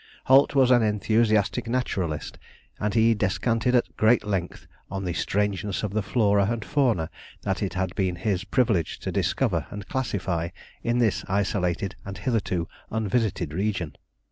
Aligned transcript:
Holt 0.25 0.55
was 0.55 0.71
an 0.71 0.81
enthusiastic 0.81 1.67
naturalist, 1.67 2.39
and 2.79 2.95
he 2.95 3.13
descanted 3.13 3.75
at 3.75 3.95
great 3.97 4.23
length 4.23 4.65
on 4.89 5.03
the 5.05 5.13
strangeness 5.13 5.83
of 5.83 5.93
the 5.93 6.01
flora 6.01 6.47
and 6.49 6.65
fauna 6.65 7.11
that 7.43 7.61
it 7.61 7.75
had 7.75 7.93
been 7.93 8.15
his 8.15 8.43
privilege 8.43 8.97
to 9.01 9.11
discover 9.11 9.67
and 9.69 9.87
classify 9.87 10.49
in 10.81 10.97
this 10.97 11.23
isolated 11.27 11.95
and 12.03 12.17
hitherto 12.17 12.67
unvisited 12.89 13.53
region. 13.53 13.95